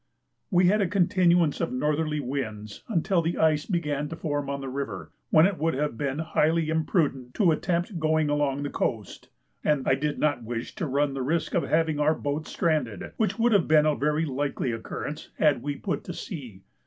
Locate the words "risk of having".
11.21-11.99